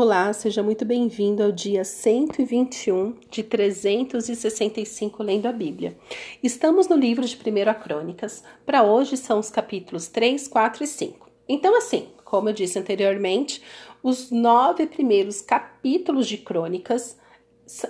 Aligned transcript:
Olá, 0.00 0.32
seja 0.32 0.62
muito 0.62 0.84
bem-vindo 0.84 1.42
ao 1.42 1.50
dia 1.50 1.84
121 1.84 3.16
de 3.28 3.42
365 3.42 5.24
lendo 5.24 5.46
a 5.46 5.52
Bíblia. 5.52 5.98
Estamos 6.40 6.86
no 6.86 6.94
livro 6.94 7.26
de 7.26 7.36
1 7.36 7.82
Crônicas. 7.82 8.44
Para 8.64 8.84
hoje 8.84 9.16
são 9.16 9.40
os 9.40 9.50
capítulos 9.50 10.06
3, 10.06 10.46
4 10.46 10.84
e 10.84 10.86
5. 10.86 11.28
Então, 11.48 11.76
assim, 11.76 12.10
como 12.24 12.48
eu 12.48 12.52
disse 12.52 12.78
anteriormente, 12.78 13.60
os 14.00 14.30
nove 14.30 14.86
primeiros 14.86 15.40
capítulos 15.40 16.28
de 16.28 16.38
Crônicas 16.38 17.18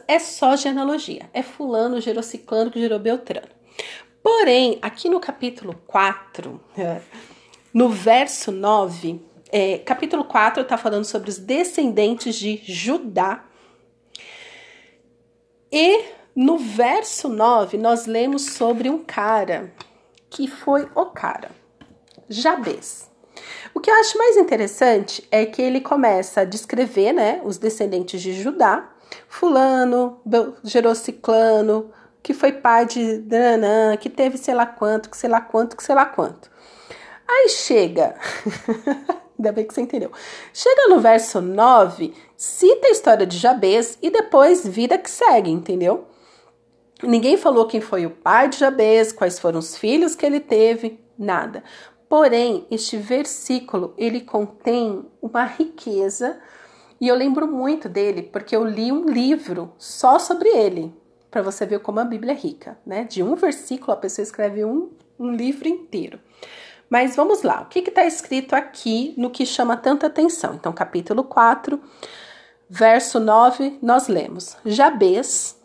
é 0.09 0.19
só 0.19 0.57
genealogia. 0.57 1.29
É 1.35 1.43
fulano, 1.43 2.01
gerou 2.01 2.23
ciclano, 2.23 2.71
que 2.71 2.81
gerou 2.81 2.99
beltrano. 2.99 3.49
Porém, 4.23 4.79
aqui 4.81 5.11
no 5.11 5.21
capítulo 5.21 5.79
4, 5.87 6.59
no 7.75 7.91
verso 7.91 8.51
9, 8.51 9.29
é, 9.51 9.79
capítulo 9.79 10.25
4 10.25 10.63
está 10.63 10.77
falando 10.77 11.05
sobre 11.05 11.31
os 11.31 11.39
descendentes 11.39 12.37
de 12.37 12.61
Judá. 12.65 13.45
E 15.71 16.05
no 16.35 16.59
verso 16.59 17.29
9, 17.29 17.77
nós 17.77 18.07
lemos 18.07 18.47
sobre 18.53 18.89
um 18.89 19.03
cara 19.03 19.73
que 20.31 20.47
foi 20.47 20.89
o 20.95 21.07
cara, 21.07 21.51
Jabez. 22.29 23.09
O 23.75 23.81
que 23.81 23.91
eu 23.91 23.95
acho 23.95 24.19
mais 24.19 24.37
interessante 24.37 25.27
é 25.31 25.47
que 25.47 25.63
ele 25.63 25.81
começa 25.81 26.41
a 26.41 26.45
descrever 26.45 27.13
né, 27.13 27.41
os 27.45 27.59
descendentes 27.59 28.21
de 28.21 28.33
Judá, 28.33 28.91
fulano, 29.29 30.21
gerou 30.65 30.95
ciclano, 30.95 31.91
que 32.23 32.35
foi 32.35 32.53
pai 32.53 32.87
de 32.87 33.19
Dananã, 33.19 33.97
que 33.97 34.11
teve 34.11 34.37
sei 34.37 34.55
lá 34.55 34.67
quanto, 34.67 35.11
que 35.11 35.17
sei 35.17 35.31
lá 35.31 35.41
quanto, 35.41 35.77
que 35.77 35.83
sei 35.83 35.95
lá 35.95 36.05
quanto. 36.05 36.51
Aí 37.27 37.49
chega 37.49 38.15
Ainda 39.39 39.53
bem 39.53 39.65
que 39.65 39.73
você 39.73 39.81
entendeu. 39.81 40.11
Chega 40.53 40.89
no 40.89 40.99
verso 40.99 41.41
9, 41.41 42.13
cita 42.37 42.89
a 42.89 42.91
história 42.91 43.25
de 43.25 43.39
Jabez 43.39 43.97
e 44.03 44.11
depois 44.11 44.67
vida 44.67 44.99
que 44.99 45.09
segue, 45.09 45.51
entendeu? 45.51 46.07
Ninguém 47.03 47.37
falou 47.37 47.69
quem 47.69 47.81
foi 47.81 48.05
o 48.05 48.11
pai 48.11 48.49
de 48.49 48.59
Jabez, 48.59 49.13
quais 49.13 49.39
foram 49.39 49.61
os 49.61 49.77
filhos 49.77 50.17
que 50.17 50.27
ele 50.27 50.41
teve, 50.41 50.99
nada. 51.17 51.63
Porém, 52.09 52.67
este 52.71 52.97
versículo, 52.97 53.95
ele 53.97 54.23
contém 54.23 55.05
uma 55.23 55.45
riqueza 55.45 56.41
e 57.01 57.07
eu 57.07 57.15
lembro 57.15 57.47
muito 57.47 57.89
dele 57.89 58.23
porque 58.23 58.57
eu 58.57 58.65
li 58.65 58.91
um 58.91 59.05
livro 59.09 59.73
só 59.79 60.19
sobre 60.19 60.49
ele, 60.49 60.93
para 61.31 61.43
você 61.43 61.65
ver 61.65 61.79
como 61.81 62.01
a 62.01 62.05
Bíblia 62.05 62.33
é 62.33 62.37
rica, 62.37 62.77
né? 62.85 63.05
De 63.05 63.23
um 63.23 63.37
versículo 63.37 63.93
a 63.93 63.97
pessoa 63.97 64.25
escreve 64.25 64.65
um, 64.65 64.91
um 65.19 65.31
livro 65.31 65.69
inteiro. 65.69 66.19
Mas 66.89 67.15
vamos 67.15 67.43
lá, 67.43 67.63
o 67.63 67.67
que 67.67 67.81
está 67.81 68.05
escrito 68.05 68.55
aqui 68.55 69.13
no 69.17 69.31
que 69.31 69.45
chama 69.45 69.77
tanta 69.77 70.07
atenção? 70.07 70.55
Então, 70.55 70.73
capítulo 70.73 71.23
4, 71.23 71.79
verso 72.69 73.21
9, 73.21 73.79
nós 73.83 74.09
lemos: 74.09 74.57
Jabez 74.65 75.59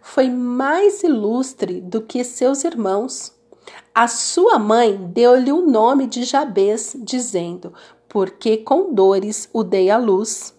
foi 0.00 0.30
mais 0.30 1.02
ilustre 1.02 1.80
do 1.80 2.00
que 2.00 2.24
seus 2.24 2.64
irmãos. 2.64 3.32
A 3.94 4.08
sua 4.08 4.58
mãe 4.58 4.96
deu-lhe 4.96 5.52
o 5.52 5.66
nome 5.66 6.06
de 6.06 6.24
Jabez, 6.24 6.96
dizendo: 6.98 7.74
Porque 8.08 8.56
com 8.56 8.94
dores 8.94 9.48
o 9.52 9.62
dei 9.62 9.90
à 9.90 9.98
luz. 9.98 10.54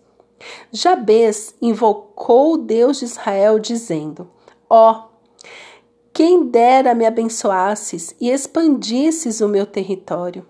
Jabez 0.71 1.55
invocou 1.61 2.53
o 2.53 2.57
Deus 2.57 2.99
de 2.99 3.05
Israel, 3.05 3.57
dizendo: 3.57 4.29
Ó, 4.69 4.91
oh, 4.91 5.10
quem 6.13 6.45
dera 6.47 6.93
me 6.93 7.05
abençoasses 7.05 8.13
e 8.19 8.29
expandisses 8.29 9.39
o 9.39 9.47
meu 9.47 9.65
território. 9.65 10.45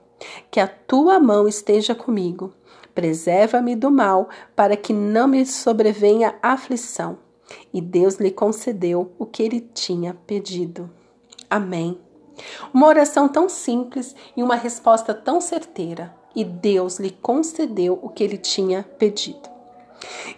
Que 0.50 0.60
a 0.60 0.68
tua 0.68 1.20
mão 1.20 1.48
esteja 1.48 1.94
comigo. 1.94 2.54
Preserva-me 2.96 3.76
do 3.76 3.92
mal, 3.92 4.28
para 4.56 4.76
que 4.76 4.92
não 4.92 5.28
me 5.28 5.46
sobrevenha 5.46 6.36
aflição. 6.42 7.20
E 7.74 7.80
Deus 7.80 8.16
lhe 8.16 8.32
concedeu 8.32 9.12
o 9.20 9.26
que 9.26 9.44
ele 9.44 9.62
tinha 9.74 10.16
pedido. 10.26 10.90
Amém. 11.50 12.00
Uma 12.74 12.88
oração 12.88 13.28
tão 13.28 13.48
simples 13.48 14.16
e 14.36 14.42
uma 14.42 14.56
resposta 14.56 15.14
tão 15.14 15.40
certeira. 15.40 16.14
E 16.36 16.44
Deus 16.44 16.98
lhe 16.98 17.12
concedeu 17.12 18.00
o 18.02 18.10
que 18.10 18.24
ele 18.24 18.38
tinha 18.38 18.84
pedido. 18.98 19.50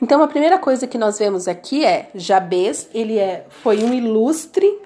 Então, 0.02 0.22
a 0.22 0.28
primeira 0.28 0.58
coisa 0.58 0.86
que 0.86 0.98
nós 0.98 1.18
vemos 1.18 1.48
aqui 1.48 1.86
é 1.86 2.10
Jabez, 2.14 2.90
ele 2.94 3.18
é, 3.18 3.46
foi 3.50 3.84
um 3.84 3.94
ilustre 3.94 4.83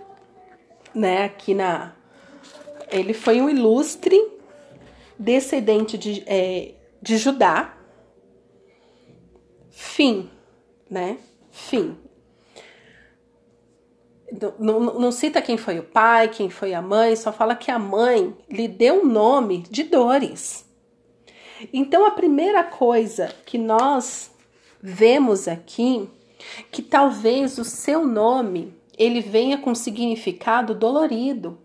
né, 0.97 1.25
aqui 1.25 1.53
na. 1.53 1.93
Ele 2.91 3.13
foi 3.13 3.39
um 3.39 3.49
ilustre 3.49 4.19
descendente 5.17 5.97
de, 5.97 6.23
é, 6.25 6.73
de 7.01 7.17
Judá. 7.17 7.77
Fim, 9.69 10.29
né? 10.89 11.17
Fim. 11.51 11.97
Não, 14.59 14.79
não, 14.79 14.99
não, 14.99 15.11
cita 15.11 15.41
quem 15.41 15.57
foi 15.57 15.79
o 15.79 15.83
pai, 15.83 16.27
quem 16.27 16.49
foi 16.49 16.73
a 16.73 16.81
mãe, 16.81 17.15
só 17.15 17.31
fala 17.31 17.55
que 17.55 17.71
a 17.71 17.79
mãe 17.79 18.35
lhe 18.49 18.67
deu 18.67 19.01
o 19.03 19.07
nome 19.07 19.59
de 19.69 19.83
dores. 19.83 20.65
Então, 21.71 22.05
a 22.05 22.11
primeira 22.11 22.63
coisa 22.63 23.33
que 23.45 23.57
nós 23.57 24.31
vemos 24.81 25.47
aqui, 25.47 26.09
que 26.71 26.81
talvez 26.81 27.57
o 27.57 27.63
seu 27.63 28.05
nome 28.05 28.76
ele 28.97 29.21
venha 29.21 29.57
com 29.57 29.75
significado 29.75 30.73
dolorido. 30.73 31.59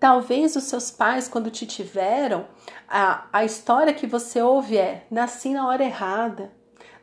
Talvez 0.00 0.56
os 0.56 0.64
seus 0.64 0.90
pais, 0.90 1.28
quando 1.28 1.50
te 1.50 1.66
tiveram, 1.66 2.46
a, 2.88 3.28
a 3.32 3.44
história 3.44 3.92
que 3.92 4.06
você 4.06 4.40
ouve 4.40 4.76
é: 4.78 5.06
nasci 5.10 5.50
na 5.50 5.68
hora 5.68 5.84
errada, 5.84 6.50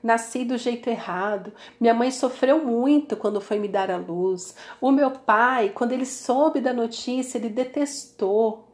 nasci 0.01 0.43
do 0.43 0.57
jeito 0.57 0.89
errado. 0.89 1.53
Minha 1.79 1.93
mãe 1.93 2.09
sofreu 2.11 2.65
muito 2.65 3.15
quando 3.15 3.39
foi 3.39 3.59
me 3.59 3.67
dar 3.67 3.91
a 3.91 3.97
luz. 3.97 4.55
O 4.81 4.91
meu 4.91 5.11
pai, 5.11 5.69
quando 5.69 5.91
ele 5.91 6.05
soube 6.05 6.59
da 6.59 6.73
notícia, 6.73 7.37
ele 7.37 7.49
detestou. 7.49 8.67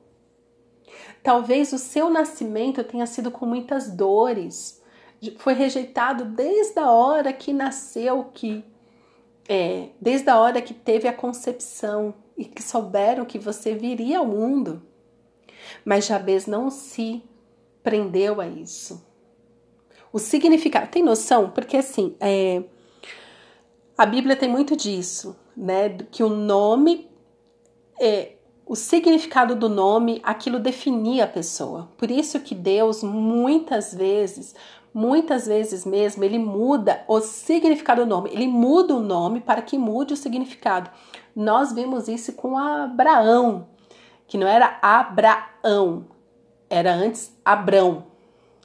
Talvez 1.22 1.72
o 1.73 1.78
seu 1.78 2.09
nascimento 2.09 2.83
tenha 2.83 3.06
sido 3.06 3.29
com 3.29 3.45
muitas 3.45 3.89
dores. 3.89 4.81
Foi 5.38 5.53
rejeitado 5.53 6.25
desde 6.25 6.79
a 6.79 6.91
hora 6.91 7.31
que 7.31 7.53
nasceu, 7.53 8.25
que 8.33 8.63
é, 9.47 9.89
desde 9.99 10.29
a 10.29 10.39
hora 10.39 10.61
que 10.61 10.73
teve 10.73 11.07
a 11.07 11.13
concepção 11.13 12.13
e 12.37 12.45
que 12.45 12.63
souberam 12.63 13.25
que 13.25 13.37
você 13.37 13.75
viria 13.75 14.19
ao 14.19 14.25
mundo. 14.25 14.81
Mas 15.83 16.05
Jabez 16.05 16.47
não 16.47 16.69
se 16.69 17.23
prendeu 17.81 18.39
a 18.39 18.47
isso. 18.47 19.05
O 20.11 20.19
significado, 20.19 20.89
tem 20.89 21.03
noção? 21.03 21.49
Porque 21.49 21.77
assim, 21.77 22.15
é, 22.19 22.63
a 23.97 24.05
Bíblia 24.05 24.35
tem 24.35 24.49
muito 24.49 24.75
disso, 24.75 25.35
né? 25.55 25.89
Que 26.11 26.23
o 26.23 26.29
nome, 26.29 27.09
é, 27.99 28.33
o 28.65 28.75
significado 28.75 29.55
do 29.55 29.67
nome, 29.67 30.21
aquilo 30.23 30.59
definia 30.59 31.25
a 31.25 31.27
pessoa. 31.27 31.91
Por 31.97 32.09
isso 32.09 32.39
que 32.39 32.55
Deus 32.55 33.03
muitas 33.03 33.93
vezes 33.93 34.55
muitas 34.93 35.47
vezes 35.47 35.85
mesmo 35.85 36.23
ele 36.23 36.37
muda 36.37 37.03
o 37.07 37.19
significado 37.19 38.03
do 38.03 38.07
nome, 38.07 38.29
ele 38.31 38.47
muda 38.47 38.93
o 38.93 38.99
nome 38.99 39.41
para 39.41 39.61
que 39.61 39.77
mude 39.77 40.13
o 40.13 40.17
significado. 40.17 40.89
Nós 41.35 41.73
vimos 41.73 42.07
isso 42.07 42.33
com 42.33 42.57
Abraão, 42.57 43.67
que 44.27 44.37
não 44.37 44.47
era 44.47 44.77
Abraão, 44.81 46.05
era 46.69 46.93
antes 46.93 47.35
Abrão, 47.43 48.05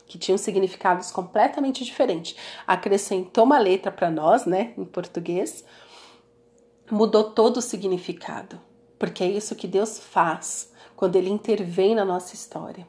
que 0.07 0.19
tinham 0.19 0.39
significados 0.39 1.11
completamente 1.11 1.85
diferentes. 1.85 2.37
Acrescentou 2.67 3.45
uma 3.45 3.59
letra 3.59 3.91
para 3.91 4.11
nós, 4.11 4.45
né, 4.45 4.73
em 4.77 4.85
português, 4.85 5.65
mudou 6.91 7.25
todo 7.25 7.59
o 7.59 7.63
significado, 7.63 8.61
porque 8.99 9.23
é 9.25 9.29
isso 9.29 9.57
que 9.57 9.67
Deus 9.67 9.99
faz 9.99 10.73
quando 10.97 11.17
ele 11.17 11.31
intervém 11.31 11.95
na 11.95 12.05
nossa 12.05 12.35
história. 12.35 12.87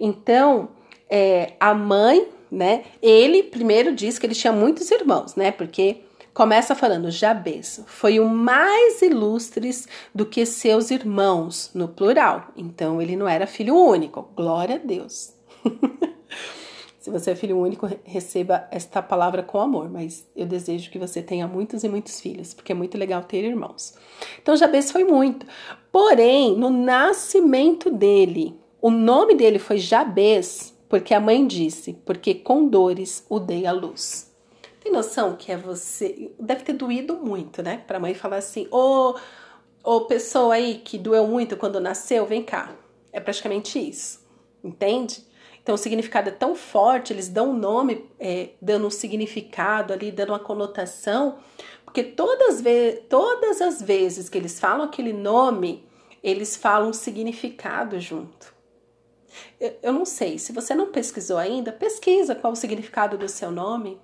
Então, 0.00 0.70
é, 1.08 1.54
a 1.60 1.74
mãe 1.74 2.33
né? 2.54 2.84
Ele 3.02 3.42
primeiro 3.42 3.94
diz 3.94 4.18
que 4.18 4.26
ele 4.26 4.34
tinha 4.34 4.52
muitos 4.52 4.90
irmãos, 4.90 5.34
né? 5.34 5.50
Porque 5.50 6.02
começa 6.32 6.74
falando 6.74 7.10
Jabez 7.10 7.82
foi 7.86 8.18
o 8.18 8.28
mais 8.28 9.02
ilustres 9.02 9.86
do 10.14 10.24
que 10.24 10.46
seus 10.46 10.90
irmãos, 10.90 11.70
no 11.74 11.88
plural. 11.88 12.48
Então 12.56 13.00
ele 13.00 13.16
não 13.16 13.28
era 13.28 13.46
filho 13.46 13.76
único. 13.76 14.28
Glória 14.34 14.76
a 14.76 14.78
Deus. 14.78 15.34
Se 17.04 17.10
você 17.10 17.32
é 17.32 17.36
filho 17.36 17.58
único, 17.58 17.86
receba 18.02 18.66
esta 18.70 19.02
palavra 19.02 19.42
com 19.42 19.60
amor, 19.60 19.90
mas 19.90 20.26
eu 20.34 20.46
desejo 20.46 20.90
que 20.90 20.98
você 20.98 21.20
tenha 21.20 21.46
muitos 21.46 21.84
e 21.84 21.88
muitos 21.88 22.18
filhos, 22.18 22.54
porque 22.54 22.72
é 22.72 22.74
muito 22.74 22.96
legal 22.96 23.22
ter 23.22 23.44
irmãos. 23.44 23.92
Então 24.40 24.56
Jabez 24.56 24.90
foi 24.90 25.04
muito. 25.04 25.44
Porém, 25.92 26.56
no 26.56 26.70
nascimento 26.70 27.90
dele, 27.90 28.58
o 28.80 28.90
nome 28.90 29.34
dele 29.34 29.58
foi 29.58 29.76
Jabez, 29.76 30.73
porque 30.94 31.12
a 31.12 31.18
mãe 31.18 31.44
disse: 31.44 31.94
Porque 32.06 32.36
com 32.36 32.68
dores 32.68 33.26
o 33.28 33.40
dei 33.40 33.66
à 33.66 33.72
luz. 33.72 34.32
Tem 34.80 34.92
noção 34.92 35.34
que 35.34 35.50
é 35.50 35.56
você. 35.56 36.30
Deve 36.38 36.62
ter 36.62 36.74
doído 36.74 37.16
muito, 37.16 37.64
né? 37.64 37.82
Para 37.84 37.96
a 37.96 38.00
mãe 38.00 38.14
falar 38.14 38.36
assim: 38.36 38.68
Ô, 38.70 39.16
ô 39.82 40.02
pessoa 40.02 40.54
aí 40.54 40.80
que 40.84 40.96
doeu 40.96 41.26
muito 41.26 41.56
quando 41.56 41.80
nasceu, 41.80 42.24
vem 42.24 42.44
cá. 42.44 42.76
É 43.12 43.18
praticamente 43.18 43.76
isso, 43.76 44.24
entende? 44.62 45.26
Então 45.60 45.74
o 45.74 45.78
significado 45.78 46.28
é 46.28 46.32
tão 46.32 46.54
forte, 46.54 47.12
eles 47.12 47.28
dão 47.28 47.50
um 47.50 47.58
nome, 47.58 48.08
é, 48.20 48.50
dando 48.62 48.86
um 48.86 48.90
significado 48.90 49.92
ali, 49.92 50.12
dando 50.12 50.28
uma 50.28 50.38
conotação, 50.38 51.38
porque 51.84 52.04
todas, 52.04 52.62
todas 53.08 53.60
as 53.60 53.82
vezes 53.82 54.28
que 54.28 54.38
eles 54.38 54.60
falam 54.60 54.84
aquele 54.84 55.12
nome, 55.12 55.84
eles 56.22 56.54
falam 56.54 56.90
um 56.90 56.92
significado 56.92 57.98
junto. 57.98 58.54
Eu, 59.60 59.76
eu 59.82 59.92
não 59.92 60.04
sei, 60.04 60.38
se 60.38 60.52
você 60.52 60.74
não 60.74 60.90
pesquisou 60.90 61.38
ainda, 61.38 61.72
pesquisa 61.72 62.34
qual 62.34 62.52
o 62.52 62.56
significado 62.56 63.16
do 63.16 63.28
seu 63.28 63.50
nome. 63.50 63.98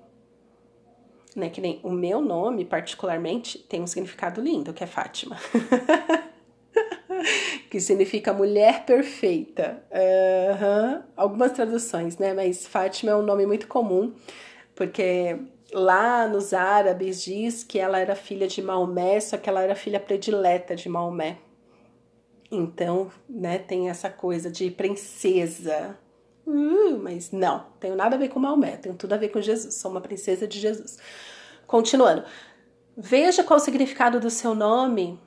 Né, 1.36 1.48
que 1.48 1.60
nem 1.60 1.78
o 1.84 1.92
meu 1.92 2.20
nome, 2.20 2.64
particularmente, 2.64 3.58
tem 3.58 3.80
um 3.80 3.86
significado 3.86 4.40
lindo, 4.40 4.72
que 4.72 4.82
é 4.82 4.86
Fátima. 4.86 5.38
que 7.70 7.80
significa 7.80 8.32
mulher 8.32 8.84
perfeita. 8.84 9.82
Uhum. 9.92 11.02
Algumas 11.16 11.52
traduções, 11.52 12.18
né? 12.18 12.34
Mas 12.34 12.66
Fátima 12.66 13.12
é 13.12 13.14
um 13.14 13.22
nome 13.22 13.46
muito 13.46 13.68
comum, 13.68 14.12
porque 14.74 15.38
lá 15.72 16.26
nos 16.26 16.52
árabes 16.52 17.22
diz 17.22 17.62
que 17.62 17.78
ela 17.78 17.98
era 17.98 18.16
filha 18.16 18.48
de 18.48 18.60
Maomé, 18.60 19.20
só 19.20 19.36
que 19.36 19.48
ela 19.48 19.62
era 19.62 19.74
filha 19.74 20.00
predileta 20.00 20.74
de 20.74 20.88
Maomé. 20.88 21.38
Então, 22.50 23.10
né, 23.28 23.58
tem 23.58 23.88
essa 23.88 24.10
coisa 24.10 24.50
de 24.50 24.70
princesa. 24.70 25.98
Uh, 26.46 26.98
mas 27.00 27.30
não, 27.30 27.66
tenho 27.78 27.94
nada 27.94 28.16
a 28.16 28.18
ver 28.18 28.28
com 28.28 28.40
Maomé, 28.40 28.76
tenho 28.76 28.94
tudo 28.94 29.12
a 29.12 29.16
ver 29.16 29.28
com 29.28 29.40
Jesus, 29.40 29.74
sou 29.74 29.90
uma 29.90 30.00
princesa 30.00 30.48
de 30.48 30.58
Jesus. 30.58 30.98
Continuando, 31.66 32.24
veja 32.96 33.44
qual 33.44 33.58
o 33.58 33.62
significado 33.62 34.18
do 34.18 34.30
seu 34.30 34.54
nome 34.54 35.18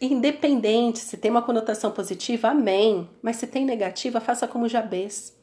Independente 0.00 0.98
se 0.98 1.16
tem 1.16 1.30
uma 1.30 1.42
conotação 1.42 1.90
positiva, 1.90 2.48
amém. 2.48 3.08
Mas 3.22 3.36
se 3.36 3.46
tem 3.46 3.64
negativa, 3.64 4.20
faça 4.20 4.46
como 4.46 4.68
Jabez. 4.68 5.35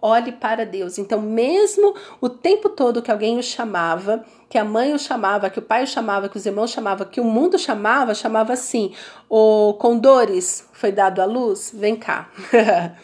Olhe 0.00 0.32
para 0.32 0.66
Deus. 0.66 0.98
Então, 0.98 1.20
mesmo 1.20 1.94
o 2.20 2.28
tempo 2.28 2.68
todo 2.68 3.00
que 3.00 3.10
alguém 3.10 3.38
o 3.38 3.42
chamava, 3.42 4.24
que 4.48 4.58
a 4.58 4.64
mãe 4.64 4.92
o 4.92 4.98
chamava, 4.98 5.48
que 5.48 5.58
o 5.58 5.62
pai 5.62 5.84
o 5.84 5.86
chamava, 5.86 6.28
que 6.28 6.36
os 6.36 6.44
irmãos 6.44 6.70
chamavam, 6.70 7.06
que 7.06 7.20
o 7.20 7.24
mundo 7.24 7.58
chamava, 7.58 8.14
chamava 8.14 8.52
assim: 8.52 8.92
o 9.28 9.74
Condores 9.74 10.68
foi 10.72 10.92
dado 10.92 11.20
à 11.20 11.24
luz, 11.24 11.72
vem 11.74 11.96
cá. 11.96 12.30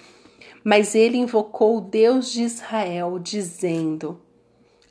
Mas 0.65 0.95
ele 0.95 1.17
invocou 1.17 1.79
o 1.79 1.81
Deus 1.81 2.31
de 2.31 2.43
Israel, 2.43 3.19
dizendo: 3.19 4.21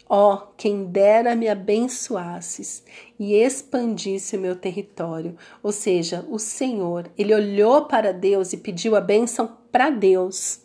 Ó, 0.09 0.33
oh, 0.33 0.37
quem 0.57 0.83
dera 0.83 1.37
me 1.37 1.47
abençoasses 1.47 2.83
e 3.17 3.33
expandisse 3.33 4.35
o 4.35 4.39
meu 4.41 4.57
território. 4.57 5.37
Ou 5.63 5.71
seja, 5.71 6.25
o 6.29 6.37
Senhor, 6.37 7.09
ele 7.17 7.33
olhou 7.33 7.85
para 7.85 8.11
Deus 8.11 8.51
e 8.51 8.57
pediu 8.57 8.97
a 8.97 8.99
bênção 8.99 9.57
para 9.71 9.89
Deus. 9.89 10.60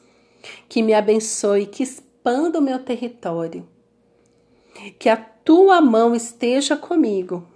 Que 0.68 0.82
me 0.82 0.94
abençoe, 0.94 1.66
que 1.66 1.82
expanda 1.82 2.58
o 2.58 2.62
meu 2.62 2.78
território. 2.78 3.66
Que 4.98 5.08
a 5.08 5.16
tua 5.16 5.80
mão 5.80 6.14
esteja 6.14 6.76
comigo. 6.76 7.46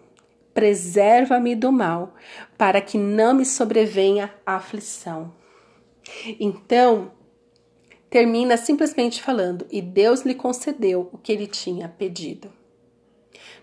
Preserva-me 0.52 1.54
do 1.54 1.70
mal, 1.70 2.14
para 2.58 2.80
que 2.80 2.98
não 2.98 3.34
me 3.34 3.44
sobrevenha 3.44 4.32
a 4.44 4.56
aflição. 4.56 5.32
Então, 6.38 7.12
termina 8.08 8.56
simplesmente 8.56 9.22
falando: 9.22 9.66
E 9.70 9.80
Deus 9.80 10.22
lhe 10.22 10.34
concedeu 10.34 11.08
o 11.12 11.18
que 11.18 11.32
ele 11.32 11.46
tinha 11.46 11.88
pedido. 11.88 12.52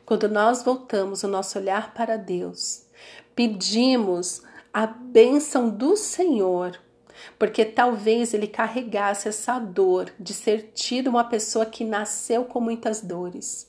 Quando 0.06 0.30
nós 0.30 0.64
voltamos 0.64 1.24
o 1.24 1.28
nosso 1.28 1.60
olhar 1.60 1.94
para 1.94 2.18
Deus, 2.18 2.86
pedimos 3.36 4.42
a 4.74 4.88
bênção 4.88 5.70
do 5.70 5.98
Senhor, 5.98 6.80
porque 7.38 7.66
talvez 7.66 8.34
ele 8.34 8.48
carregasse 8.48 9.28
essa 9.28 9.60
dor 9.60 10.12
de 10.20 10.34
ser 10.34 10.72
tido 10.74 11.10
uma 11.10 11.24
pessoa 11.24 11.66
que 11.66 11.84
nasceu 11.84 12.46
com 12.46 12.60
muitas 12.60 13.02
dores. 13.02 13.68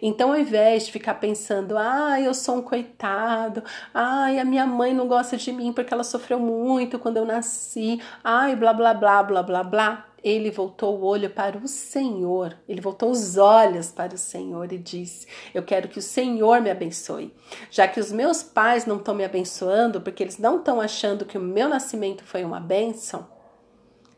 Então, 0.00 0.30
ao 0.30 0.38
invés 0.38 0.86
de 0.86 0.92
ficar 0.92 1.14
pensando, 1.14 1.76
ah, 1.76 2.20
eu 2.20 2.32
sou 2.34 2.56
um 2.56 2.62
coitado, 2.62 3.62
ai, 3.92 4.38
a 4.38 4.44
minha 4.44 4.66
mãe 4.66 4.94
não 4.94 5.06
gosta 5.06 5.36
de 5.36 5.52
mim 5.52 5.72
porque 5.72 5.92
ela 5.92 6.04
sofreu 6.04 6.38
muito 6.38 6.98
quando 6.98 7.16
eu 7.16 7.24
nasci, 7.24 8.00
ai, 8.22 8.56
blá, 8.56 8.72
blá, 8.72 8.94
blá, 8.94 9.22
blá, 9.22 9.42
blá, 9.42 9.64
blá, 9.64 10.06
ele 10.26 10.50
voltou 10.50 10.98
o 10.98 11.04
olho 11.04 11.30
para 11.30 11.56
o 11.56 11.68
Senhor, 11.68 12.58
ele 12.68 12.80
voltou 12.80 13.10
os 13.10 13.36
olhos 13.36 13.92
para 13.92 14.12
o 14.12 14.18
Senhor 14.18 14.72
e 14.72 14.78
disse: 14.78 15.24
Eu 15.54 15.62
quero 15.62 15.86
que 15.88 16.00
o 16.00 16.02
Senhor 16.02 16.60
me 16.60 16.68
abençoe. 16.68 17.32
Já 17.70 17.86
que 17.86 18.00
os 18.00 18.10
meus 18.10 18.42
pais 18.42 18.86
não 18.86 18.96
estão 18.96 19.14
me 19.14 19.24
abençoando, 19.24 20.00
porque 20.00 20.24
eles 20.24 20.36
não 20.36 20.58
estão 20.58 20.80
achando 20.80 21.24
que 21.24 21.38
o 21.38 21.40
meu 21.40 21.68
nascimento 21.68 22.24
foi 22.24 22.44
uma 22.44 22.58
bênção, 22.58 23.28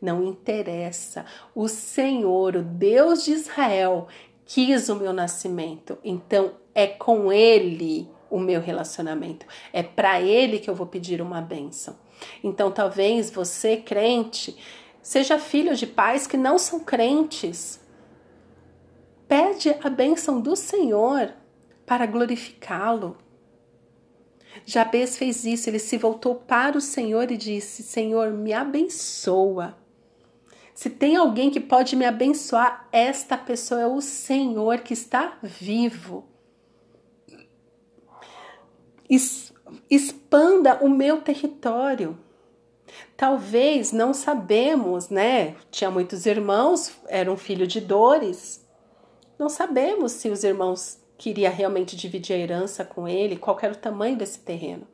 não 0.01 0.23
interessa. 0.23 1.25
O 1.53 1.67
Senhor, 1.67 2.55
o 2.55 2.63
Deus 2.63 3.23
de 3.23 3.33
Israel, 3.33 4.07
quis 4.49 4.89
o 4.89 4.95
meu 4.95 5.13
nascimento. 5.13 5.99
Então 6.03 6.53
é 6.73 6.87
com 6.87 7.31
ele 7.31 8.09
o 8.31 8.39
meu 8.39 8.59
relacionamento. 8.59 9.45
É 9.71 9.83
para 9.83 10.19
ele 10.19 10.57
que 10.57 10.67
eu 10.67 10.73
vou 10.73 10.87
pedir 10.87 11.21
uma 11.21 11.39
bênção. 11.39 11.95
Então 12.43 12.71
talvez 12.71 13.29
você 13.29 13.77
crente 13.77 14.57
seja 15.03 15.37
filho 15.37 15.75
de 15.75 15.85
pais 15.85 16.25
que 16.25 16.35
não 16.35 16.57
são 16.57 16.79
crentes. 16.79 17.79
Pede 19.27 19.69
a 19.83 19.89
bênção 19.89 20.41
do 20.41 20.55
Senhor 20.55 21.31
para 21.85 22.07
glorificá-lo. 22.07 23.17
Jabez 24.65 25.15
fez 25.15 25.45
isso, 25.45 25.69
ele 25.69 25.77
se 25.77 25.95
voltou 25.95 26.33
para 26.33 26.75
o 26.75 26.81
Senhor 26.81 27.31
e 27.31 27.37
disse: 27.37 27.83
Senhor, 27.83 28.31
me 28.31 28.51
abençoa. 28.51 29.77
Se 30.79 30.89
tem 30.89 31.17
alguém 31.17 31.51
que 31.51 31.59
pode 31.59 31.93
me 31.93 32.05
abençoar, 32.05 32.87
esta 32.89 33.35
pessoa 33.35 33.81
é 33.81 33.85
o 33.85 33.99
Senhor 33.99 34.79
que 34.79 34.93
está 34.93 35.37
vivo. 35.43 36.23
Expanda 39.89 40.79
o 40.81 40.87
meu 40.87 41.21
território. 41.21 42.17
Talvez 43.17 43.91
não 43.91 44.13
sabemos, 44.13 45.09
né? 45.09 45.57
Tinha 45.69 45.91
muitos 45.91 46.25
irmãos, 46.25 46.93
era 47.09 47.29
um 47.29 47.35
filho 47.35 47.67
de 47.67 47.81
dores. 47.81 48.65
Não 49.37 49.49
sabemos 49.49 50.13
se 50.13 50.29
os 50.29 50.45
irmãos 50.45 50.97
queriam 51.17 51.51
realmente 51.51 51.97
dividir 51.97 52.37
a 52.37 52.39
herança 52.39 52.85
com 52.85 53.05
ele, 53.05 53.35
qual 53.35 53.59
era 53.61 53.73
o 53.73 53.77
tamanho 53.77 54.15
desse 54.15 54.39
terreno. 54.39 54.87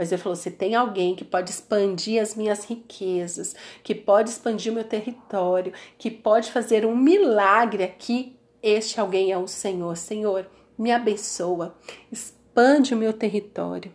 Mas 0.00 0.10
ele 0.10 0.22
falou: 0.22 0.34
se 0.34 0.50
tem 0.50 0.74
alguém 0.74 1.14
que 1.14 1.26
pode 1.26 1.50
expandir 1.50 2.22
as 2.22 2.34
minhas 2.34 2.64
riquezas, 2.64 3.54
que 3.84 3.94
pode 3.94 4.30
expandir 4.30 4.72
o 4.72 4.74
meu 4.74 4.84
território, 4.84 5.74
que 5.98 6.10
pode 6.10 6.50
fazer 6.50 6.86
um 6.86 6.96
milagre 6.96 7.84
aqui, 7.84 8.34
este 8.62 8.98
alguém 8.98 9.30
é 9.30 9.36
o 9.36 9.46
Senhor. 9.46 9.94
Senhor, 9.98 10.50
me 10.78 10.90
abençoa, 10.90 11.76
expande 12.10 12.94
o 12.94 12.96
meu 12.96 13.12
território. 13.12 13.92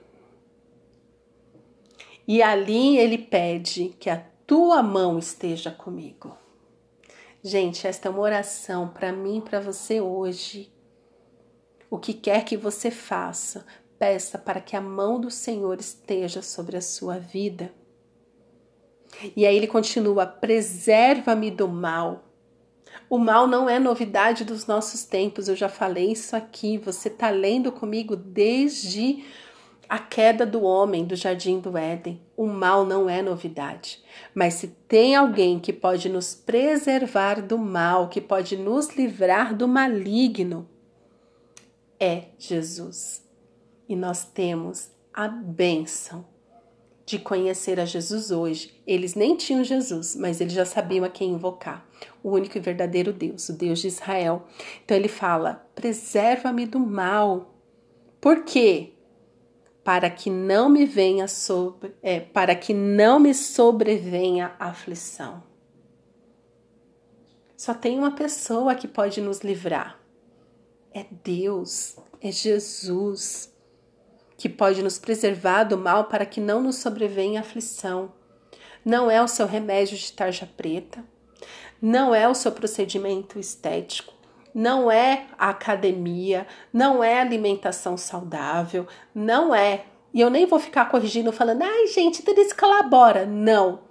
E 2.27 2.39
ali 2.44 3.00
ele 3.00 3.18
pede 3.18 3.96
que 4.00 4.08
a 4.08 4.24
tua 4.46 4.84
mão 4.84 5.18
esteja 5.18 5.72
comigo. 5.72 6.38
Gente, 7.41 7.88
esta 7.88 8.10
é 8.10 8.12
uma 8.12 8.22
oração 8.22 8.89
para 8.89 9.12
mim 9.12 9.39
e 9.39 9.41
para 9.41 9.60
você 9.60 10.00
hoje. 10.00 10.72
O 11.89 11.98
que 11.98 12.13
quer 12.13 12.46
que 12.46 12.56
você 12.56 12.91
faça, 12.91 13.65
peça 14.06 14.38
para 14.38 14.62
que 14.62 14.76
a 14.76 14.82
mão 14.82 15.20
do 15.20 15.32
Senhor 15.32 15.80
esteja 15.80 16.40
sobre 16.40 16.78
a 16.78 16.82
sua 16.82 17.18
vida. 17.18 17.74
E 19.36 19.48
aí 19.48 19.58
ele 19.58 19.66
continua: 19.66 20.28
preserva-me 20.28 21.50
do 21.50 21.68
mal. 21.68 22.24
O 23.10 23.18
mal 23.18 23.48
não 23.48 23.68
é 23.68 23.80
novidade 23.80 24.46
dos 24.46 24.68
nossos 24.68 25.06
tempos, 25.06 25.48
eu 25.48 25.56
já 25.56 25.68
falei 25.68 26.12
isso 26.12 26.36
aqui. 26.36 26.78
Você 26.78 27.08
está 27.08 27.32
lendo 27.32 27.72
comigo 27.72 28.16
desde 28.16 29.24
a 29.90 29.98
queda 29.98 30.46
do 30.46 30.62
homem 30.62 31.04
do 31.04 31.16
jardim 31.16 31.60
do 31.60 31.76
Éden. 31.76 32.22
O 32.38 32.46
mal 32.46 32.86
não 32.86 33.10
é 33.10 33.24
novidade. 33.24 34.04
Mas 34.36 34.56
se 34.56 34.68
tem 34.88 35.16
alguém 35.16 35.60
que 35.60 35.74
pode 35.74 36.10
nos 36.10 36.36
preservar 36.36 37.42
do 37.42 37.58
mal, 37.58 38.08
que 38.08 38.22
pode 38.22 38.56
nos 38.56 38.90
livrar 38.96 39.56
do 39.56 39.68
maligno, 39.68 40.70
é 42.00 42.26
Jesus 42.38 43.25
e 43.88 43.96
nós 43.96 44.25
temos 44.25 44.92
a 45.13 45.27
bênção 45.27 46.25
de 47.06 47.20
conhecer 47.20 47.80
a 47.80 47.86
Jesus 47.86 48.32
hoje. 48.32 48.82
Eles 48.86 49.13
nem 49.13 49.38
tinham 49.38 49.63
Jesus, 49.63 50.15
mas 50.15 50.42
eles 50.42 50.54
já 50.54 50.65
sabiam 50.65 51.06
a 51.06 51.10
quem 51.10 51.32
invocar. 51.32 51.88
O 52.24 52.32
único 52.32 52.58
e 52.58 52.62
verdadeiro 52.62 53.13
Deus, 53.13 53.48
o 53.50 53.54
Deus 53.54 53.80
de 53.80 53.88
Israel. 53.88 54.48
Então 54.84 54.98
ele 54.98 55.08
fala: 55.08 55.68
preserva-me 55.75 56.65
do 56.65 56.80
mal. 56.80 57.54
Por 58.20 58.44
quê? 58.44 58.94
Para 59.84 60.10
que 60.10 60.32
não 60.32 60.68
me 60.68 60.84
venha 60.86 61.27
sobre, 61.27 61.94
é, 62.01 62.20
para 62.20 62.56
que 62.56 62.74
não 62.74 63.20
me 63.20 63.36
sobrevenha 63.36 64.56
aflição. 64.60 65.44
Só 67.56 67.74
tem 67.74 68.00
uma 68.00 68.12
pessoa 68.12 68.74
que 68.74 68.88
pode 68.88 69.22
nos 69.22 69.42
livrar. 69.42 70.00
É 70.92 71.06
Deus, 71.24 71.98
é 72.20 72.32
Jesus 72.32 73.55
que 74.38 74.50
pode 74.50 74.84
nos 74.84 75.00
preservar 75.00 75.63
do 75.63 75.77
mal 75.77 76.06
para 76.06 76.25
que 76.25 76.42
não 76.42 76.62
nos 76.62 76.77
sobrevenha 76.77 77.39
aflição. 77.39 78.12
Não 78.84 79.10
é 79.10 79.22
o 79.22 79.27
seu 79.27 79.48
remédio 79.48 79.98
de 79.98 80.12
tarja 80.12 80.48
preta, 80.58 81.04
não 81.82 82.13
é 82.13 82.27
o 82.27 82.36
seu 82.36 82.51
procedimento 82.51 83.39
estético, 83.39 84.13
não 84.54 84.89
é 84.89 85.27
a 85.38 85.50
academia, 85.50 86.48
não 86.72 87.04
é 87.04 87.20
alimentação 87.20 87.98
saudável, 87.98 88.88
não 89.13 89.54
é. 89.54 89.86
E 90.13 90.22
eu 90.22 90.30
nem 90.30 90.46
vou 90.46 90.60
ficar 90.60 90.86
corrigindo 90.86 91.32
falando, 91.32 91.63
ai 91.63 91.88
gente, 91.88 92.24
tudo 92.24 92.39
isso 92.39 92.56
colabora. 92.56 93.25
Não. 93.25 93.82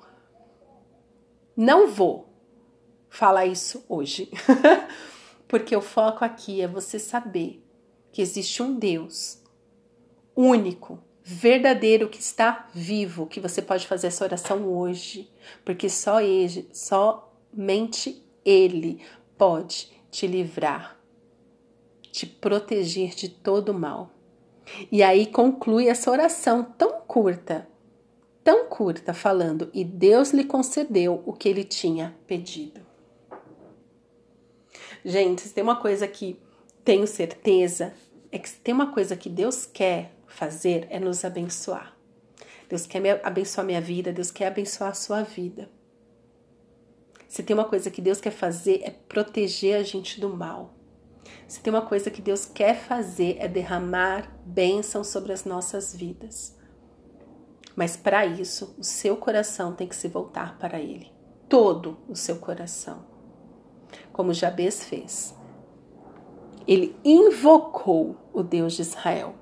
Não 1.57 1.89
vou 1.89 2.29
falar 3.11 3.47
isso 3.47 3.85
hoje. 3.89 4.31
Porque 5.47 5.77
o 5.77 5.83
foco 5.83 6.25
aqui 6.25 6.63
é 6.63 6.67
você 6.67 6.99
saber 6.99 7.63
que 8.11 8.23
existe 8.23 8.63
um 8.63 8.75
Deus 8.75 9.44
único, 10.37 10.99
verdadeiro 11.23 12.09
que 12.09 12.21
está 12.21 12.69
vivo, 12.75 13.27
que 13.27 13.41
você 13.41 13.63
pode 13.63 13.87
fazer 13.87 14.09
essa 14.09 14.25
oração 14.25 14.69
hoje, 14.69 15.31
porque 15.65 15.89
só 15.89 16.21
ele, 16.21 16.69
somente 16.73 18.23
ele 18.45 19.01
pode 19.39 19.91
te 20.11 20.27
livrar, 20.27 21.01
te 22.13 22.27
proteger 22.27 23.15
de 23.15 23.29
todo 23.29 23.73
mal. 23.73 24.11
E 24.91 25.03
aí 25.03 25.27
conclui 25.27 25.89
essa 25.89 26.11
oração 26.11 26.63
tão 26.63 27.01
curta, 27.01 27.69
tão 28.43 28.67
curta, 28.67 29.13
falando: 29.13 29.71
E 29.73 29.85
Deus 29.85 30.31
lhe 30.31 30.45
concedeu 30.45 31.23
o 31.27 31.33
que 31.33 31.49
ele 31.49 31.65
tinha 31.65 32.17
pedido. 32.27 32.81
Gente, 35.05 35.43
se 35.43 35.53
tem 35.53 35.63
uma 35.63 35.77
coisa 35.77 36.09
que 36.09 36.39
tenho 36.83 37.07
certeza, 37.07 37.93
é 38.31 38.39
que 38.39 38.49
se 38.49 38.59
tem 38.59 38.73
uma 38.73 38.93
coisa 38.93 39.17
que 39.17 39.29
Deus 39.29 39.67
quer 39.67 40.14
fazer, 40.35 40.87
é 40.91 40.99
nos 40.99 41.25
abençoar. 41.25 41.97
Deus 42.69 42.87
quer 42.87 43.21
abençoar 43.25 43.67
minha 43.67 43.81
vida, 43.81 44.13
Deus 44.13 44.31
quer 44.31 44.49
abençoar 44.49 44.91
a 44.91 44.95
sua 44.95 45.23
vida. 45.23 45.71
Se 47.29 47.43
tem 47.43 47.55
uma 47.55 47.65
coisa 47.65 47.91
que 47.91 48.01
Deus 48.01 48.21
quer 48.21 48.31
fazer 48.31 48.81
é 48.85 48.91
proteger 48.91 49.77
a 49.77 49.83
gente 49.83 50.21
do 50.21 50.29
mal. 50.29 50.75
Se 51.49 51.61
tem 51.61 51.73
uma 51.73 51.83
coisa 51.83 52.11
que 52.11 52.23
Deus 52.23 52.47
quer 52.47 52.77
fazer 52.77 53.37
é 53.39 53.49
derramar 53.49 54.31
bênção 54.45 55.03
sobre 55.03 55.33
as 55.33 55.45
nossas 55.45 55.95
vidas. 55.95 56.57
Mas 57.77 57.97
para 57.97 58.25
isso, 58.25 58.75
o 58.79 58.85
seu 58.85 59.17
coração 59.17 59.75
tem 59.75 59.89
que 59.89 59.97
se 59.97 60.07
voltar 60.07 60.59
para 60.59 60.79
Ele. 60.79 61.13
Todo 61.49 61.99
o 62.09 62.15
seu 62.15 62.37
coração. 62.37 63.05
Como 64.13 64.33
Jabez 64.33 64.85
fez. 64.85 65.35
Ele 66.67 66.97
invocou 67.05 68.17
o 68.33 68.43
Deus 68.43 68.75
de 68.75 68.83
Israel. 68.83 69.35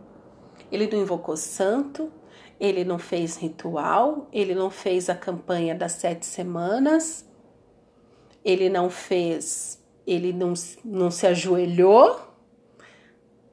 Ele 0.73 0.89
não 0.91 1.03
invocou 1.03 1.37
santo, 1.37 2.11
ele 2.59 2.83
não 2.83 2.99
fez 2.99 3.37
ritual, 3.37 4.27
ele 4.33 4.55
não 4.55 4.71
fez 4.71 5.11
a 5.11 5.15
campanha 5.15 5.75
das 5.75 5.93
sete 5.93 6.25
semanas, 6.25 7.29
ele 8.43 8.71
não 8.71 8.89
fez, 8.89 9.79
ele 10.07 10.33
não, 10.33 10.55
não 10.83 11.11
se 11.11 11.27
ajoelhou. 11.27 12.19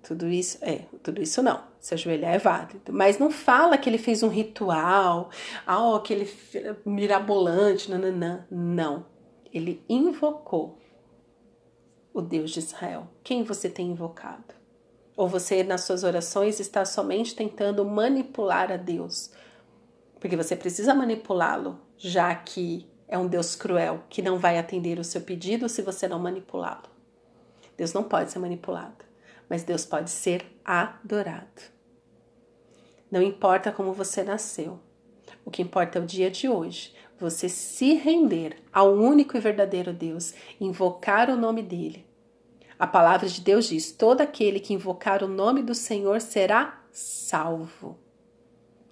Tudo 0.02 0.28
isso, 0.30 0.58
é, 0.62 0.86
tudo 1.04 1.22
isso 1.22 1.44
não. 1.44 1.68
Se 1.80 1.94
ajoelhar 1.94 2.34
é 2.34 2.40
válido. 2.40 2.92
Mas 2.92 3.20
não 3.20 3.30
fala 3.30 3.78
que 3.78 3.90
ele 3.90 3.98
fez 3.98 4.24
um 4.24 4.30
ritual, 4.30 5.30
ah, 5.68 5.96
aquele 5.98 6.32
mirabolante, 6.86 7.92
nananã. 7.92 8.48
Não. 8.50 9.06
Ele 9.54 9.84
invocou 9.90 10.80
o 12.14 12.22
Deus 12.22 12.52
de 12.52 12.60
Israel. 12.60 13.08
Quem 13.24 13.44
você 13.44 13.70
tem 13.70 13.88
invocado? 13.88 14.59
Ou 15.20 15.28
você, 15.28 15.66
nas 15.66 15.82
suas 15.82 16.06
orações, 16.06 16.62
está 16.62 16.86
somente 16.86 17.36
tentando 17.36 17.84
manipular 17.84 18.72
a 18.72 18.78
Deus? 18.78 19.30
Porque 20.18 20.38
você 20.38 20.56
precisa 20.56 20.96
manipulá-lo, 20.96 21.78
já 21.98 22.34
que 22.34 22.90
é 23.06 23.18
um 23.18 23.28
Deus 23.28 23.54
cruel 23.54 24.02
que 24.10 24.22
não 24.22 24.40
vai 24.40 24.58
atender 24.58 24.98
o 24.98 25.04
seu 25.04 25.20
pedido 25.20 25.68
se 25.68 25.82
você 25.82 26.08
não 26.08 26.20
manipulá-lo. 26.20 26.88
Deus 27.76 27.92
não 27.92 28.02
pode 28.02 28.32
ser 28.32 28.40
manipulado, 28.40 29.04
mas 29.50 29.62
Deus 29.62 29.84
pode 29.86 30.10
ser 30.10 30.46
adorado. 30.64 31.64
Não 33.12 33.22
importa 33.22 33.74
como 33.74 33.92
você 33.92 34.24
nasceu, 34.24 34.80
o 35.44 35.52
que 35.52 35.62
importa 35.62 36.00
é 36.00 36.02
o 36.02 36.06
dia 36.06 36.32
de 36.32 36.48
hoje. 36.48 36.96
Você 37.20 37.50
se 37.50 37.94
render 37.94 38.56
ao 38.72 38.94
único 38.94 39.36
e 39.36 39.42
verdadeiro 39.42 39.92
Deus, 39.92 40.34
invocar 40.62 41.30
o 41.30 41.36
nome 41.36 41.62
dele. 41.62 42.09
A 42.80 42.88
palavra 42.88 43.28
de 43.28 43.42
Deus 43.42 43.68
diz: 43.68 43.92
todo 43.92 44.22
aquele 44.22 44.60
que 44.60 44.74
invocar 44.74 45.22
o 45.24 45.28
nome 45.28 45.62
do 45.62 45.76
Senhor 45.76 46.22
será 46.22 46.82
salvo. 46.92 48.00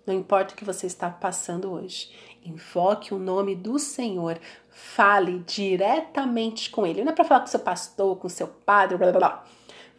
Não 0.06 0.14
importa 0.14 0.54
o 0.54 0.58
que 0.58 0.64
você 0.64 0.88
está 0.88 1.10
passando 1.10 1.72
hoje, 1.72 2.12
Invoque 2.48 3.14
o 3.14 3.20
nome 3.20 3.56
do 3.56 3.78
Senhor. 3.78 4.40
Fale 4.70 5.40
diretamente 5.40 6.70
com 6.70 6.88
Ele. 6.88 7.04
Não 7.04 7.12
é 7.12 7.16
para 7.16 7.26
falar 7.26 7.42
com 7.42 7.48
seu 7.48 7.60
pastor, 7.60 8.18
com 8.18 8.30
seu 8.30 8.48
padre, 8.48 8.98
blá 8.98 9.12
blá 9.12 9.20
blá. 9.20 9.46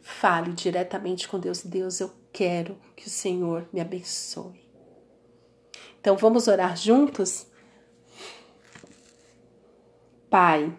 Fale 0.00 0.52
diretamente 0.52 1.28
com 1.28 1.38
Deus. 1.38 1.62
Deus, 1.62 2.00
eu 2.00 2.10
quero 2.32 2.78
que 2.96 3.06
o 3.06 3.10
Senhor 3.10 3.68
me 3.70 3.82
abençoe. 3.82 4.66
Então 6.00 6.16
vamos 6.16 6.48
orar 6.48 6.74
juntos? 6.74 7.46
Pai. 10.30 10.74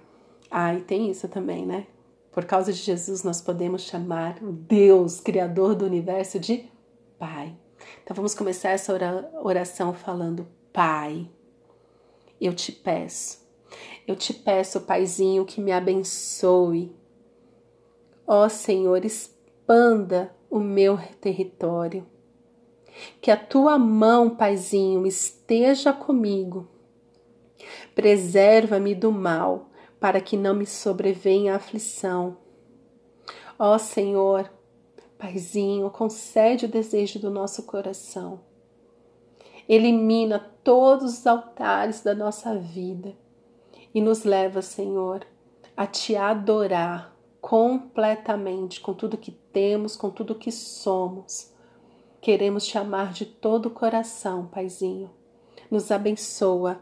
Ai, 0.49 0.81
tem 0.81 1.11
isso 1.11 1.27
também, 1.27 1.67
né? 1.67 1.85
Por 2.31 2.45
causa 2.45 2.71
de 2.71 2.79
Jesus, 2.79 3.23
nós 3.23 3.41
podemos 3.41 3.81
chamar 3.83 4.41
o 4.41 4.51
Deus, 4.51 5.19
Criador 5.19 5.75
do 5.75 5.85
universo, 5.85 6.39
de 6.39 6.69
Pai. 7.17 7.55
Então 8.03 8.15
vamos 8.15 8.33
começar 8.33 8.69
essa 8.69 8.93
oração 9.41 9.93
falando: 9.93 10.47
Pai 10.71 11.29
eu 12.39 12.53
te 12.53 12.71
peço. 12.71 13.39
Eu 14.07 14.15
te 14.15 14.33
peço, 14.33 14.81
Paizinho, 14.81 15.45
que 15.45 15.61
me 15.61 15.71
abençoe. 15.71 16.95
Ó 18.25 18.47
Senhor, 18.47 19.03
expanda 19.03 20.33
o 20.49 20.59
meu 20.59 20.97
território. 21.19 22.05
Que 23.21 23.29
a 23.29 23.37
tua 23.37 23.77
mão, 23.77 24.29
Paizinho, 24.35 25.05
esteja 25.05 25.91
comigo. 25.91 26.67
Preserva-me 27.93 28.95
do 28.95 29.11
mal, 29.11 29.68
para 29.99 30.21
que 30.21 30.37
não 30.37 30.55
me 30.55 30.65
sobrevenha 30.65 31.53
a 31.53 31.57
aflição. 31.57 32.37
Ó 33.57 33.77
Senhor, 33.77 34.49
Paizinho, 35.17 35.89
concede 35.89 36.65
o 36.65 36.69
desejo 36.69 37.19
do 37.19 37.29
nosso 37.29 37.63
coração. 37.63 38.39
Elimina 39.67 40.39
todos 40.63 41.19
os 41.19 41.27
altares 41.27 42.01
da 42.01 42.15
nossa 42.15 42.57
vida 42.57 43.13
e 43.93 44.01
nos 44.01 44.23
leva, 44.23 44.61
Senhor, 44.61 45.25
a 45.75 45.85
te 45.85 46.15
adorar 46.15 47.15
completamente 47.41 48.81
com 48.81 48.93
tudo 48.93 49.17
que 49.17 49.31
temos, 49.31 49.95
com 49.95 50.09
tudo 50.09 50.35
que 50.35 50.51
somos. 50.51 51.53
Queremos 52.21 52.65
te 52.65 52.77
amar 52.77 53.13
de 53.13 53.25
todo 53.25 53.67
o 53.67 53.71
coração, 53.71 54.47
Paizinho. 54.47 55.09
Nos 55.69 55.91
abençoa 55.91 56.81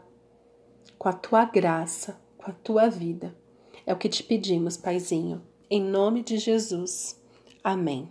com 0.98 1.08
a 1.08 1.12
tua 1.12 1.44
graça, 1.44 2.20
tua 2.52 2.88
vida. 2.88 3.34
É 3.86 3.92
o 3.92 3.96
que 3.96 4.08
te 4.08 4.22
pedimos, 4.22 4.76
Paizinho. 4.76 5.42
Em 5.70 5.82
nome 5.82 6.22
de 6.22 6.38
Jesus. 6.38 7.20
Amém. 7.62 8.10